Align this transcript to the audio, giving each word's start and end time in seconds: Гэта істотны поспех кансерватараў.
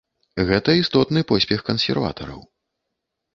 Гэта 0.51 0.73
істотны 0.81 1.23
поспех 1.33 1.61
кансерватараў. 1.69 2.41